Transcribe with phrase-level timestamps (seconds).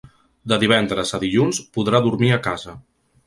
[0.51, 2.75] De divendres a dilluns podrà dormir a casa.